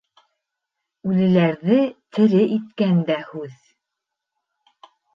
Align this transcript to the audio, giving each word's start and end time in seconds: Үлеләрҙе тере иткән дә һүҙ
Үлеләрҙе 1.09 1.77
тере 2.19 2.41
иткән 2.57 3.07
дә 3.13 3.21
һүҙ 3.31 3.57